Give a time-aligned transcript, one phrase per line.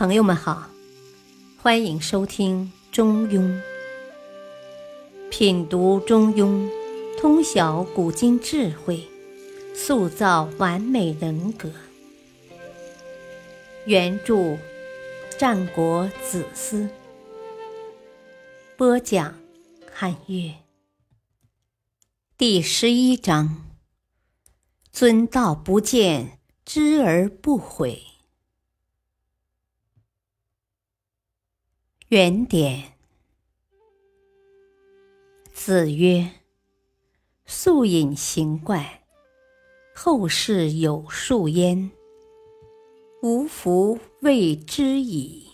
[0.00, 0.70] 朋友们好，
[1.58, 3.40] 欢迎收听《中庸》，
[5.28, 6.46] 品读《中庸》，
[7.20, 9.06] 通晓古今智慧，
[9.74, 11.70] 塑造完美人格。
[13.84, 14.56] 原著：
[15.38, 16.88] 战国子思，
[18.78, 19.34] 播讲：
[19.92, 20.54] 汉乐。
[22.38, 23.66] 第十一章：
[24.90, 28.02] 尊道不见，知而不悔。
[32.10, 32.94] 原点。
[35.52, 36.28] 子曰
[37.46, 39.04] ：“素隐行怪，
[39.94, 41.92] 后世有数焉。
[43.22, 45.52] 吾弗谓之矣。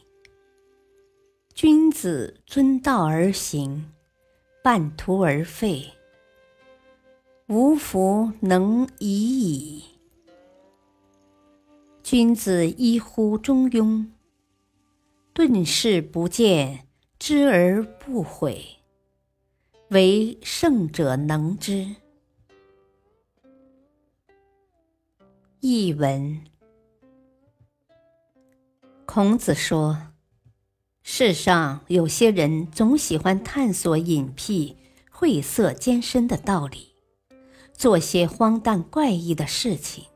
[1.53, 3.93] 君子遵道而行，
[4.65, 5.93] 半途而废，
[7.49, 9.85] 吾弗能已矣。
[12.03, 14.07] 君子一乎中庸。”
[15.37, 16.89] 顿视不见，
[17.19, 18.79] 知而不悔，
[19.91, 21.95] 唯圣者能之。
[25.61, 26.43] 译文：
[29.05, 30.15] 孔子说，
[31.03, 34.79] 世上有些人总喜欢探索隐僻、
[35.11, 36.95] 晦涩艰深的道理，
[37.75, 40.07] 做些荒诞怪异的事情。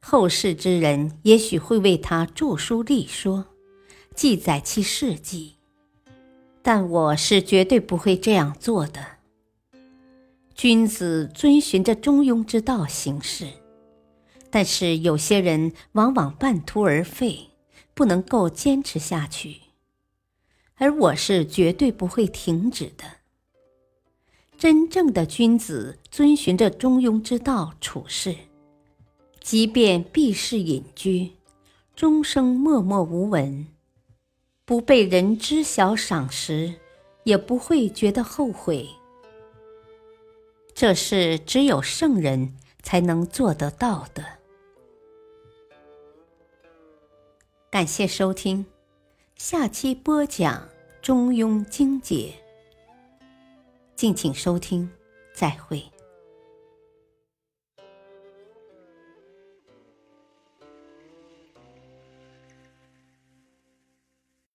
[0.00, 3.48] 后世之人也许会为他著书立说。
[4.16, 5.56] 记载其事迹，
[6.62, 9.04] 但我是绝对不会这样做的。
[10.54, 13.46] 君子遵循着中庸之道行事，
[14.48, 17.50] 但是有些人往往半途而废，
[17.92, 19.58] 不能够坚持下去，
[20.76, 23.04] 而我是绝对不会停止的。
[24.56, 28.34] 真正的君子遵循着中庸之道处事，
[29.42, 31.32] 即便避世隐居，
[31.94, 33.66] 终生默默无闻。
[34.66, 36.74] 不被人知晓赏识，
[37.22, 38.88] 也不会觉得后悔。
[40.74, 44.24] 这是只有圣人才能做得到的。
[47.70, 48.66] 感谢收听，
[49.36, 50.54] 下期播讲
[51.00, 52.34] 《中庸精解》，
[53.94, 54.90] 敬请收听，
[55.32, 55.80] 再会。